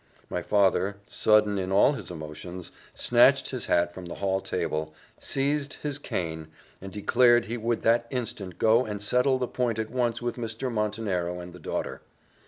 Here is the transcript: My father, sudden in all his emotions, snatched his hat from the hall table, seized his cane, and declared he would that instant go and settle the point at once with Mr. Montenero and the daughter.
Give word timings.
My 0.31 0.41
father, 0.41 0.97
sudden 1.07 1.59
in 1.59 1.71
all 1.71 1.91
his 1.91 2.09
emotions, 2.09 2.71
snatched 2.95 3.51
his 3.51 3.67
hat 3.67 3.93
from 3.93 4.07
the 4.07 4.15
hall 4.15 4.41
table, 4.41 4.95
seized 5.19 5.75
his 5.83 5.99
cane, 5.99 6.47
and 6.81 6.91
declared 6.91 7.45
he 7.45 7.57
would 7.57 7.83
that 7.83 8.07
instant 8.09 8.57
go 8.57 8.83
and 8.83 8.99
settle 8.99 9.37
the 9.37 9.47
point 9.47 9.77
at 9.77 9.91
once 9.91 10.19
with 10.19 10.37
Mr. 10.37 10.71
Montenero 10.71 11.39
and 11.39 11.53
the 11.53 11.59
daughter. 11.59 12.01